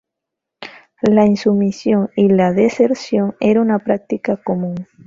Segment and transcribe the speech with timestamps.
[1.03, 4.87] La insumisión y la deserción era una práctica común.